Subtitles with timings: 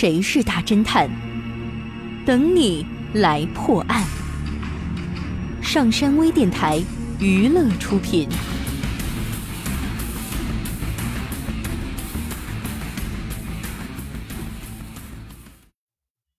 [0.00, 1.10] 谁是大侦探？
[2.24, 4.06] 等你来破案。
[5.60, 6.80] 上山微电台
[7.18, 8.28] 娱乐出品。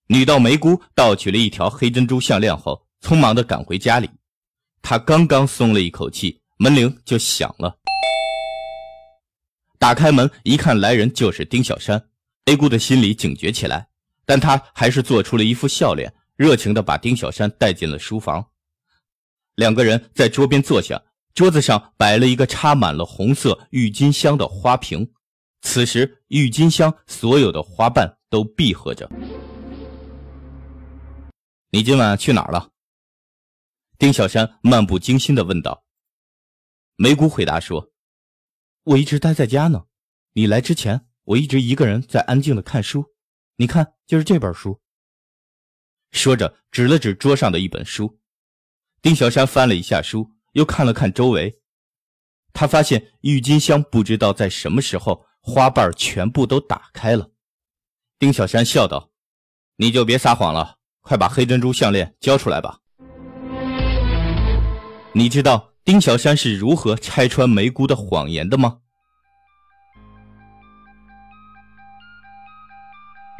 [0.06, 4.08] 女盗梅姑盗取了一条黑珍珠项链后，匆忙的赶回家里。
[4.80, 7.76] 她刚刚松了一口气，门铃就响了。
[9.78, 12.02] 打开门一看，来人就是丁小山。
[12.50, 13.86] 梅姑的心里警觉起来，
[14.24, 18.44] 但她还是做出了一副笑脸，热情的把丁小山带进了书房。
[19.54, 21.00] 两个人在桌边坐下，
[21.32, 25.08] 桌子上摆了一个插满了红色郁金香的花瓶。
[25.60, 29.08] 此时，郁金香所有的花瓣都闭合着。
[31.70, 32.70] 你今晚去哪儿了？
[33.96, 35.84] 丁小山漫不经心的问道。
[36.96, 37.92] 梅姑回答说
[38.82, 39.84] ：“我一直待在家呢。
[40.32, 43.04] 你来之前，我一直一个人在安静的看书。
[43.56, 44.80] 你看，就是这本书。”
[46.10, 48.18] 说着，指了指桌上的一本书。
[49.00, 51.60] 丁小山翻了一下书，又看了看周围，
[52.52, 57.30] 他发现郁金香不知道在什么时候花瓣全部都打开了。
[58.18, 59.12] 丁小山笑道
[59.78, 62.80] ：“你就别撒谎了，快把黑珍珠项链交出来吧。”
[65.14, 68.80] 你知道丁小山是如何拆穿梅姑的谎言的吗？